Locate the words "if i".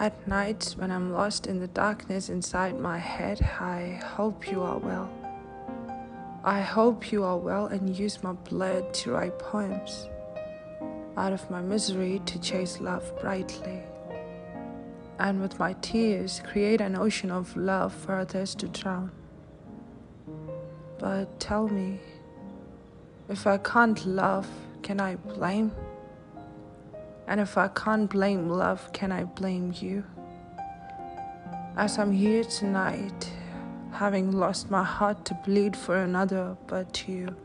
23.28-23.58, 27.40-27.68